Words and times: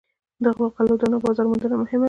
د 0.43 0.45
غلو 0.75 0.95
دانو 1.01 1.17
بازار 1.25 1.45
موندنه 1.49 1.75
مهمه 1.81 1.89
ده. 1.97 1.97